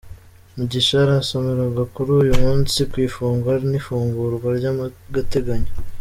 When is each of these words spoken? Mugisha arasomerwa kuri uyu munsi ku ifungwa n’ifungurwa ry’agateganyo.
Mugisha 0.55 0.95
arasomerwa 1.05 1.83
kuri 1.93 2.11
uyu 2.21 2.33
munsi 2.43 2.79
ku 2.91 2.95
ifungwa 3.07 3.51
n’ifungurwa 3.69 4.47
ry’agateganyo. 4.57 5.71